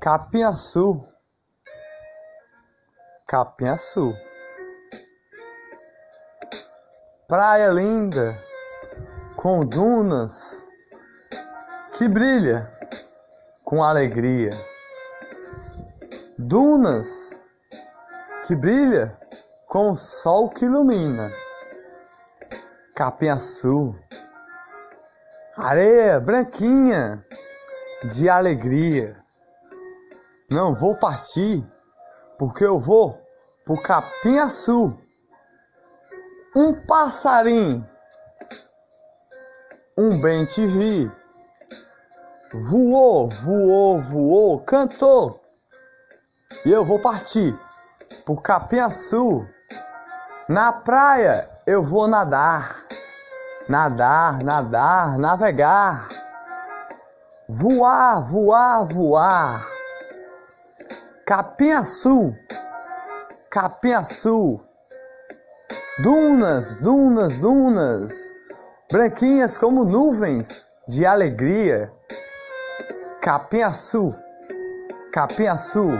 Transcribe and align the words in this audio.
Capinhaçu. 0.00 1.00
Capinhaçu. 3.26 4.14
Praia 7.28 7.70
linda, 7.70 8.34
com 9.36 9.66
dunas 9.66 10.62
que 11.94 12.08
brilha 12.08 12.64
com 13.64 13.82
alegria. 13.82 14.52
Dunas 16.38 17.36
que 18.46 18.54
brilha 18.54 19.12
com 19.66 19.90
o 19.92 19.96
sol 19.96 20.48
que 20.50 20.64
ilumina. 20.64 21.30
Capinhaçu. 22.94 24.07
Areia 25.60 26.20
branquinha 26.20 27.20
de 28.04 28.28
alegria. 28.28 29.12
Não 30.48 30.72
vou 30.72 30.94
partir, 30.94 31.64
porque 32.38 32.64
eu 32.64 32.78
vou 32.78 33.12
pro 33.64 33.82
Capinhaçu. 33.82 34.96
Um 36.54 36.86
passarinho, 36.86 37.84
um 39.98 40.20
bem 40.20 40.44
te 40.44 40.64
vi. 40.64 41.10
Voou, 42.70 43.28
voou, 43.28 44.00
voou, 44.00 44.60
cantou. 44.60 45.40
E 46.66 46.70
eu 46.70 46.84
vou 46.84 47.00
partir 47.00 47.52
pro 48.24 48.40
Capinhaçu. 48.40 49.44
Na 50.48 50.72
praia 50.72 51.50
eu 51.66 51.82
vou 51.82 52.06
nadar. 52.06 52.78
Nadar, 53.68 54.42
nadar, 54.42 55.18
navegar. 55.18 56.08
Voar, 57.48 58.22
voar, 58.22 58.86
voar. 58.86 59.66
Capinhaçu, 61.26 62.34
Capinhaçu, 63.50 64.58
dunas, 66.02 66.76
dunas, 66.76 67.38
dunas, 67.40 68.12
branquinhas 68.90 69.58
como 69.58 69.84
nuvens 69.84 70.66
de 70.88 71.04
alegria. 71.04 71.90
Capinhaçu, 73.20 74.14
Capinhaçu, 75.12 75.90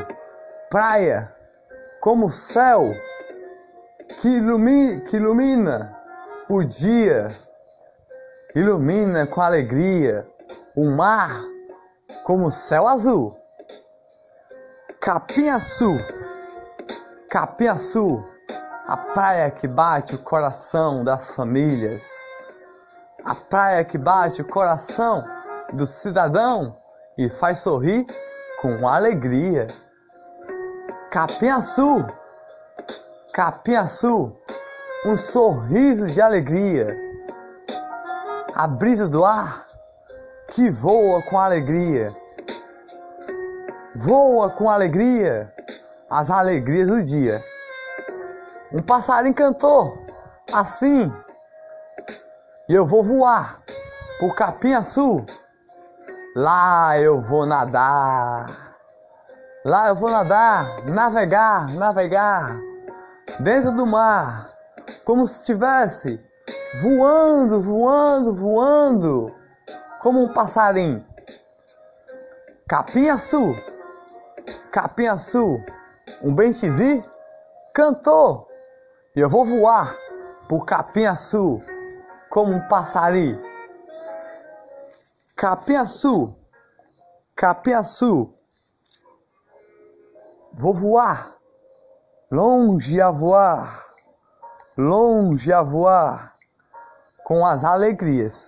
praia 0.70 1.30
como 2.00 2.32
céu 2.32 2.94
que 4.20 4.28
ilumina, 4.28 5.00
que 5.02 5.16
ilumina 5.16 5.96
o 6.48 6.64
dia, 6.64 7.30
ilumina 8.58 9.24
com 9.24 9.40
alegria 9.40 10.26
o 10.76 10.90
mar 10.90 11.30
como 12.24 12.50
céu 12.50 12.88
azul. 12.88 13.32
Capinhaçu, 15.00 15.96
Capinhaçu, 17.30 18.24
a 18.88 18.96
praia 18.96 19.48
que 19.52 19.68
bate 19.68 20.16
o 20.16 20.18
coração 20.18 21.04
das 21.04 21.36
famílias, 21.36 22.02
a 23.24 23.34
praia 23.36 23.84
que 23.84 23.96
bate 23.96 24.42
o 24.42 24.48
coração 24.48 25.22
do 25.74 25.86
cidadão 25.86 26.74
e 27.16 27.28
faz 27.28 27.58
sorrir 27.58 28.04
com 28.60 28.88
alegria. 28.88 29.68
Capinhaçu, 31.12 32.04
Capinhaçu, 33.32 34.36
um 35.06 35.16
sorriso 35.16 36.08
de 36.08 36.20
alegria. 36.20 37.07
A 38.58 38.66
brisa 38.66 39.08
do 39.08 39.24
ar 39.24 39.64
que 40.52 40.70
voa 40.70 41.22
com 41.22 41.38
alegria 41.38 42.12
voa 43.98 44.50
com 44.50 44.68
alegria 44.68 45.48
as 46.10 46.30
alegrias 46.30 46.88
do 46.88 47.04
dia. 47.04 47.42
Um 48.72 48.82
passarinho 48.82 49.34
cantou 49.34 49.92
assim, 50.54 51.10
e 52.68 52.74
eu 52.74 52.86
vou 52.86 53.04
voar 53.04 53.58
pro 54.18 54.34
Capinhaçu. 54.34 55.24
Lá 56.34 56.98
eu 56.98 57.20
vou 57.20 57.46
nadar, 57.46 58.46
lá 59.64 59.88
eu 59.88 59.94
vou 59.94 60.10
nadar, 60.10 60.84
navegar, 60.86 61.72
navegar 61.74 62.56
dentro 63.40 63.72
do 63.72 63.86
mar, 63.86 64.48
como 65.04 65.26
se 65.26 65.34
estivesse 65.36 66.27
voando, 66.76 67.62
voando, 67.62 68.34
voando, 68.34 69.34
como 70.00 70.22
um 70.22 70.32
passarinho. 70.32 71.04
Capinhaçu. 72.68 73.56
Capinhaçu, 74.70 75.44
um 76.22 76.34
bem 76.34 76.52
te 76.52 76.68
vi, 76.70 77.04
cantou. 77.74 78.46
E 79.16 79.20
eu 79.20 79.28
vou 79.28 79.44
voar 79.44 79.96
pro 80.46 80.64
Capinhaçu 80.64 81.60
como 82.30 82.52
um 82.52 82.68
passarinho. 82.68 83.38
Capinhaçu, 85.36 86.34
Capinhaçu, 87.36 88.28
vou 90.54 90.74
voar, 90.74 91.32
longe 92.30 93.00
a 93.00 93.10
voar, 93.10 93.84
longe 94.76 95.52
a 95.52 95.62
voar, 95.62 96.37
com 97.28 97.44
as 97.44 97.62
alegrias 97.62 98.46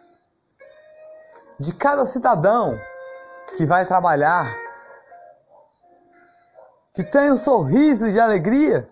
de 1.61 1.75
cada 1.75 2.07
cidadão 2.07 2.75
que 3.55 3.67
vai 3.67 3.85
trabalhar 3.85 4.51
que 6.95 7.05
tem 7.05 7.31
um 7.31 7.37
sorriso 7.37 8.11
de 8.11 8.19
alegria 8.19 8.89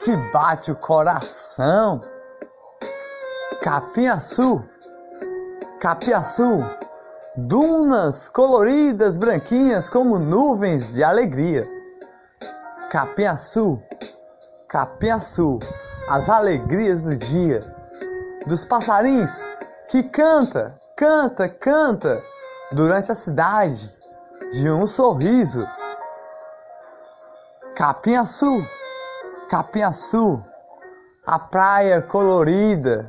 que 0.00 0.16
bate 0.32 0.70
o 0.70 0.76
coração. 0.76 2.00
Capinhaçu, 3.60 4.64
Capiaçu, 5.80 6.64
dunas 7.36 8.28
coloridas, 8.28 9.18
branquinhas 9.18 9.90
como 9.90 10.18
nuvens 10.18 10.94
de 10.94 11.04
alegria. 11.04 11.68
Capinhaçu, 12.90 13.78
Capinhaçu, 14.68 15.58
as 16.08 16.28
alegrias 16.28 17.02
do 17.02 17.16
dia, 17.16 17.60
dos 18.46 18.64
passarinhos 18.64 19.42
que 19.88 20.02
canta, 20.04 20.76
canta, 20.96 21.48
canta 21.48 22.22
durante 22.72 23.12
a 23.12 23.14
cidade 23.14 23.96
de 24.52 24.70
um 24.70 24.86
sorriso 24.86 25.66
Capinhaçu, 27.76 28.66
Capinhaçu, 29.50 30.40
a 31.26 31.38
praia 31.38 32.00
colorida, 32.00 33.06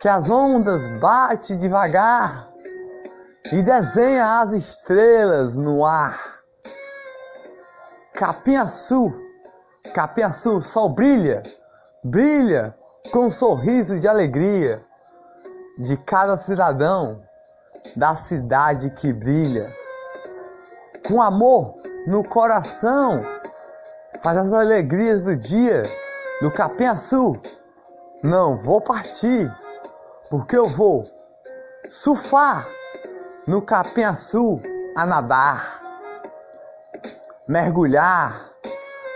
que 0.00 0.08
as 0.08 0.30
ondas 0.30 0.88
bate 1.00 1.54
devagar 1.56 2.48
e 3.52 3.62
desenha 3.62 4.40
as 4.40 4.52
estrelas 4.52 5.54
no 5.54 5.84
ar. 5.84 6.18
Capinhaçu, 8.14 9.12
o 10.46 10.62
sol 10.62 10.94
brilha, 10.94 11.42
brilha 12.04 12.74
com 13.12 13.26
um 13.26 13.30
sorriso 13.30 13.98
de 13.98 14.06
alegria 14.06 14.80
de 15.78 15.96
cada 15.96 16.36
cidadão 16.36 17.18
da 17.96 18.14
cidade 18.14 18.90
que 18.90 19.12
brilha, 19.12 19.72
com 21.06 21.20
amor 21.20 21.74
no 22.06 22.22
coração, 22.22 23.24
faz 24.22 24.36
as 24.36 24.52
alegrias 24.52 25.22
do 25.22 25.36
dia 25.36 25.82
do 26.42 26.50
Capinhaçu. 26.50 27.40
Não 28.22 28.56
vou 28.58 28.80
partir, 28.80 29.50
porque 30.28 30.56
eu 30.56 30.66
vou 30.68 31.02
surfar 31.88 32.68
no 33.46 33.62
Capinhaçu 33.62 34.60
a 34.96 35.06
nadar, 35.06 35.80
mergulhar, 37.48 38.38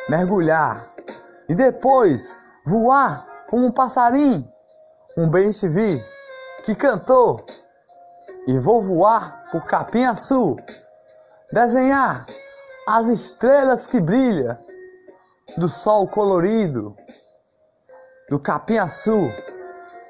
mergulhar 0.08 0.82
e 1.48 1.54
depois 1.54 2.36
voar 2.66 3.33
como 3.54 3.66
um 3.66 3.70
passarinho, 3.70 4.44
um 5.16 5.30
bem 5.30 5.52
vi 5.52 6.04
que 6.64 6.74
cantou 6.74 7.40
e 8.48 8.58
vou 8.58 8.82
voar 8.82 9.44
pro 9.48 9.64
Capinhaçu, 9.64 10.56
desenhar 11.52 12.26
as 12.88 13.06
estrelas 13.06 13.86
que 13.86 14.00
brilham, 14.00 14.58
do 15.56 15.68
sol 15.68 16.08
colorido, 16.08 16.92
do 18.28 18.40
capim-açu, 18.40 19.30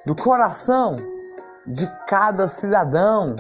do 0.06 0.16
coração 0.16 0.96
de 1.66 1.86
cada 2.06 2.48
cidadão 2.48 3.36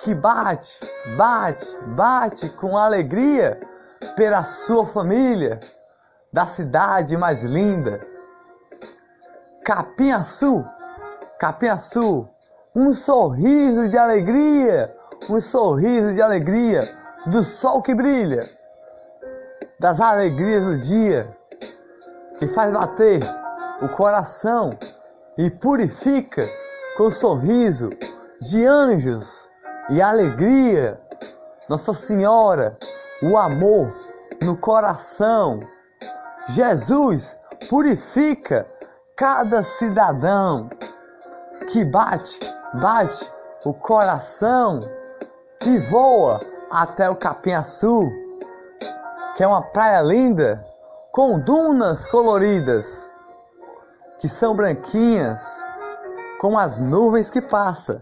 que 0.00 0.14
bate, 0.14 0.78
bate, 1.18 1.66
bate 1.88 2.48
com 2.52 2.78
alegria 2.78 3.60
pela 4.16 4.42
sua 4.42 4.86
família 4.86 5.60
da 6.32 6.46
cidade 6.46 7.14
mais 7.18 7.42
linda. 7.42 8.00
Capim-açu, 9.68 10.64
Capim-açu, 11.38 12.26
um 12.74 12.94
sorriso 12.94 13.86
de 13.90 13.98
alegria, 13.98 14.90
um 15.28 15.38
sorriso 15.42 16.14
de 16.14 16.22
alegria 16.22 16.80
do 17.26 17.44
sol 17.44 17.82
que 17.82 17.94
brilha, 17.94 18.40
das 19.78 20.00
alegrias 20.00 20.64
do 20.64 20.78
dia, 20.78 21.22
que 22.38 22.46
faz 22.46 22.72
bater 22.72 23.20
o 23.82 23.90
coração 23.90 24.70
e 25.36 25.50
purifica 25.50 26.42
com 26.96 27.10
sorriso 27.10 27.90
de 28.40 28.64
anjos 28.64 29.50
e 29.90 30.00
alegria. 30.00 30.98
Nossa 31.68 31.92
Senhora, 31.92 32.74
o 33.22 33.36
amor 33.36 33.94
no 34.44 34.56
coração. 34.56 35.60
Jesus 36.48 37.36
purifica 37.68 38.64
cada 39.18 39.64
cidadão 39.64 40.70
que 41.72 41.84
bate, 41.86 42.38
bate 42.74 43.28
o 43.64 43.74
coração, 43.74 44.78
que 45.60 45.76
voa 45.90 46.40
até 46.70 47.10
o 47.10 47.16
Sul, 47.64 48.08
que 49.34 49.42
é 49.42 49.46
uma 49.46 49.60
praia 49.60 50.02
linda 50.02 50.62
com 51.10 51.40
dunas 51.40 52.06
coloridas 52.06 53.04
que 54.20 54.28
são 54.28 54.54
branquinhas 54.54 55.64
como 56.40 56.56
as 56.56 56.78
nuvens 56.78 57.28
que 57.28 57.42
passa 57.42 58.00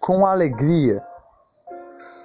com 0.00 0.26
alegria. 0.26 1.02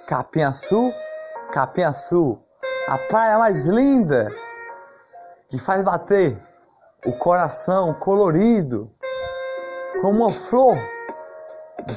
Capim 0.06 0.52
Sul, 0.52 2.38
a 2.86 2.98
praia 2.98 3.38
mais 3.38 3.64
linda 3.64 4.30
que 5.48 5.58
faz 5.58 5.82
bater 5.82 6.49
o 7.06 7.12
coração 7.12 7.94
colorido 7.94 8.88
como 10.02 10.20
uma 10.20 10.30
flor 10.30 10.76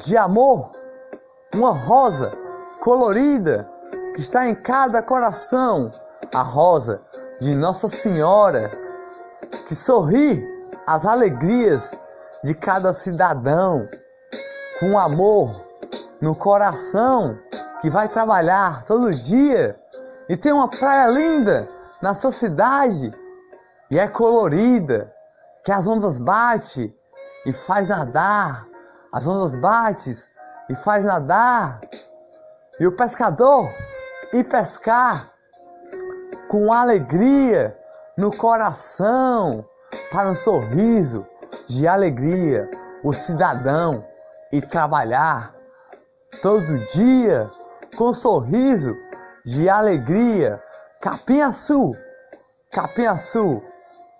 de 0.04 0.16
amor, 0.16 0.70
uma 1.54 1.72
rosa 1.72 2.30
colorida 2.80 3.66
que 4.14 4.20
está 4.20 4.46
em 4.46 4.54
cada 4.54 5.02
coração, 5.02 5.90
a 6.34 6.42
rosa 6.42 7.00
de 7.40 7.54
Nossa 7.54 7.88
Senhora, 7.88 8.70
que 9.66 9.74
sorri 9.74 10.42
as 10.86 11.04
alegrias 11.04 11.98
de 12.44 12.54
cada 12.54 12.92
cidadão, 12.92 13.86
com 14.80 14.98
amor 14.98 15.50
no 16.20 16.34
coração, 16.34 17.36
que 17.80 17.90
vai 17.90 18.08
trabalhar 18.08 18.84
todo 18.84 19.12
dia 19.12 19.76
e 20.28 20.36
tem 20.36 20.52
uma 20.52 20.68
praia 20.68 21.10
linda 21.10 21.68
na 22.00 22.14
sua 22.14 22.32
cidade 22.32 23.12
e 23.90 23.98
é 23.98 24.08
colorida, 24.08 25.10
que 25.64 25.72
as 25.72 25.86
ondas 25.86 26.18
batem 26.18 26.92
e 27.46 27.52
faz 27.52 27.88
nadar, 27.88 28.64
as 29.12 29.26
ondas 29.26 29.56
batem 29.56 30.14
e 30.70 30.74
faz 30.74 31.04
nadar, 31.04 31.80
e 32.80 32.86
o 32.86 32.96
pescador 32.96 33.68
ir 34.32 34.44
pescar 34.44 35.24
com 36.48 36.72
alegria 36.72 37.74
no 38.18 38.36
coração, 38.36 39.64
para 40.10 40.30
um 40.30 40.36
sorriso 40.36 41.24
de 41.68 41.86
alegria, 41.86 42.68
o 43.04 43.12
cidadão 43.12 44.02
e 44.52 44.60
trabalhar 44.60 45.52
todo 46.42 46.78
dia 46.86 47.48
com 47.96 48.10
um 48.10 48.14
sorriso 48.14 48.92
de 49.44 49.68
alegria. 49.68 50.60
Capinha 51.00 51.52
Sul, 51.52 51.92
Capinha 52.72 53.16
Sul, 53.16 53.62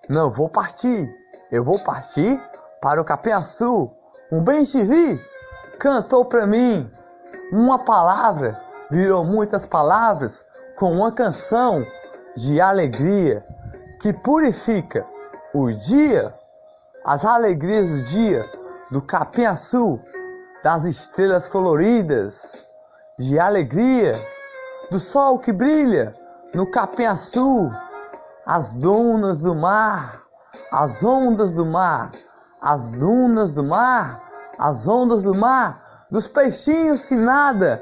não 0.07 0.29
vou 0.29 0.49
partir, 0.49 1.09
eu 1.51 1.63
vou 1.63 1.79
partir 1.79 2.39
para 2.81 3.01
o 3.01 3.05
Capinha 3.05 3.41
Sul. 3.41 3.91
Um 4.31 4.43
bem 4.43 4.63
te 4.63 4.83
vi, 4.83 5.21
cantou 5.79 6.25
para 6.25 6.45
mim. 6.45 6.89
Uma 7.51 7.79
palavra, 7.79 8.55
virou 8.91 9.23
muitas 9.23 9.65
palavras 9.65 10.43
com 10.77 10.91
uma 10.91 11.11
canção 11.11 11.85
de 12.35 12.59
alegria 12.59 13.43
que 14.01 14.13
purifica 14.13 15.05
o 15.53 15.71
dia, 15.71 16.33
as 17.05 17.23
alegrias 17.23 17.87
do 17.87 18.03
dia, 18.03 18.45
do 18.91 19.01
capim 19.01 19.45
azul, 19.45 19.99
das 20.63 20.83
estrelas 20.83 21.47
coloridas, 21.47 22.67
de 23.17 23.39
alegria, 23.39 24.11
do 24.91 24.99
sol 24.99 25.39
que 25.39 25.51
brilha 25.53 26.11
no 26.53 26.69
capim 26.69 27.05
azul, 27.05 27.71
as 28.45 28.73
dunas 28.73 29.39
do 29.39 29.55
mar, 29.55 30.13
as 30.71 31.03
ondas 31.03 31.53
do 31.53 31.65
mar, 31.65 32.11
as 32.61 32.89
dunas 32.89 33.53
do 33.53 33.63
mar, 33.63 34.21
as 34.59 34.87
ondas 34.87 35.23
do 35.23 35.33
mar, 35.35 35.79
dos 36.11 36.27
peixinhos 36.27 37.05
que 37.05 37.15
nada 37.15 37.81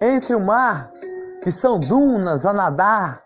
entre 0.00 0.34
o 0.34 0.40
mar, 0.40 0.88
que 1.42 1.50
são 1.50 1.80
dunas 1.80 2.46
a 2.46 2.52
nadar, 2.52 3.20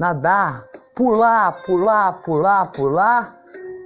nadar 0.00 0.64
pular, 0.96 1.52
pular, 1.62 2.12
pular, 2.22 2.72
pular 2.72 3.34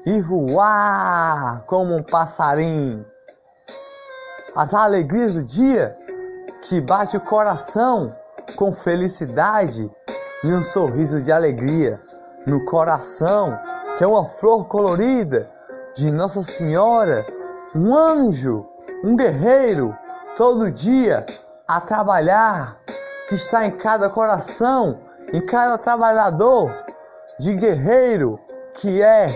e 0.07 0.23
voar 0.23 1.65
como 1.67 1.97
um 1.97 2.03
passarinho. 2.05 3.05
As 4.57 4.73
alegrias 4.73 5.35
do 5.35 5.45
dia 5.45 5.95
que 6.63 6.81
bate 6.81 7.17
o 7.17 7.21
coração 7.21 8.07
com 8.57 8.73
felicidade 8.73 9.91
e 10.45 10.53
um 10.53 10.63
sorriso 10.63 11.23
de 11.23 11.33
alegria 11.33 12.01
no 12.47 12.65
coração, 12.65 13.59
que 13.97 14.05
é 14.05 14.07
uma 14.07 14.25
flor 14.27 14.67
colorida 14.67 15.49
de 15.95 16.11
Nossa 16.11 16.43
Senhora, 16.43 17.25
um 17.75 17.97
anjo, 17.97 18.65
um 19.05 19.17
guerreiro, 19.17 19.95
todo 20.37 20.71
dia 20.71 21.25
a 21.69 21.81
trabalhar, 21.81 22.77
que 23.29 23.35
está 23.35 23.67
em 23.67 23.71
cada 23.71 24.09
coração, 24.09 24.99
em 25.33 25.45
cada 25.47 25.79
trabalhador 25.79 26.71
de 27.39 27.55
guerreiro 27.55 28.39
que 28.75 29.03
é, 29.03 29.27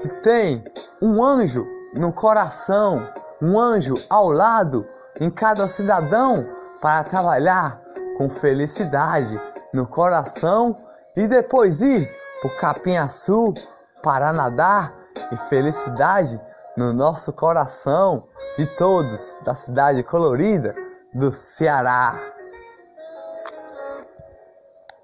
que 0.00 0.08
tem 0.22 0.62
um 1.02 1.24
anjo 1.24 1.66
no 1.94 2.12
coração, 2.12 3.06
um 3.42 3.58
anjo 3.58 3.94
ao 4.10 4.30
lado 4.30 4.86
em 5.20 5.30
cada 5.30 5.68
cidadão 5.68 6.44
para 6.80 7.04
trabalhar 7.04 7.78
com 8.16 8.28
felicidade 8.28 9.40
no 9.72 9.86
coração 9.86 10.74
e 11.16 11.26
depois 11.26 11.80
ir 11.80 12.17
o 12.44 12.50
Capim 12.50 13.08
Sul 13.08 13.54
para 14.02 14.32
nadar 14.32 14.92
e 15.32 15.36
felicidade 15.48 16.38
no 16.76 16.92
nosso 16.92 17.32
coração 17.32 18.22
de 18.56 18.66
todos 18.76 19.34
da 19.44 19.54
cidade 19.54 20.02
colorida 20.04 20.74
do 21.14 21.32
Ceará. 21.32 22.16